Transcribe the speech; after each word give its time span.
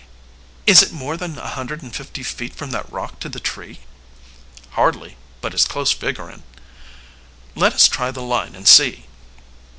"Is 0.65 0.81
it 0.81 0.91
more 0.91 1.15
than 1.15 1.37
a 1.37 1.49
hundred 1.49 1.83
and 1.83 1.95
fifty 1.95 2.23
feet 2.23 2.55
from 2.55 2.71
that 2.71 2.91
rock 2.91 3.19
to 3.19 3.29
the 3.29 3.39
tree?" 3.39 3.81
"Hardly; 4.71 5.15
but 5.41 5.53
it's 5.53 5.65
close 5.67 5.91
figuring." 5.91 6.41
"Let 7.53 7.73
us 7.73 7.87
try 7.87 8.09
the 8.09 8.23
line 8.23 8.55
and 8.55 8.67
see." 8.67 9.05